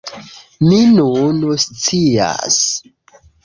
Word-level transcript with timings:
Mi 0.67 0.79
nun 0.93 1.45
scias! 1.67 2.61